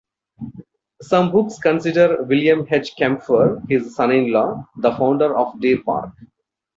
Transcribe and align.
Some 1.03 1.31
books 1.31 1.59
consider 1.59 2.23
William 2.23 2.65
H. 2.71 2.95
Kempfer, 2.97 3.61
his 3.69 3.93
son-in-law, 3.95 4.67
the 4.77 4.93
founder 4.93 5.37
of 5.37 5.59
Deer 5.61 5.83
Park. 5.83 6.09